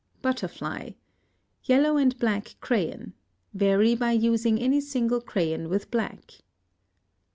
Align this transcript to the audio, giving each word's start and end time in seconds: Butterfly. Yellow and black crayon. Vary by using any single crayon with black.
Butterfly. 0.23 0.93
Yellow 1.65 1.95
and 1.95 2.17
black 2.17 2.55
crayon. 2.59 3.13
Vary 3.53 3.93
by 3.93 4.13
using 4.13 4.57
any 4.57 4.81
single 4.81 5.21
crayon 5.21 5.69
with 5.69 5.91
black. 5.91 6.37